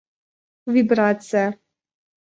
[0.73, 1.43] Вибрация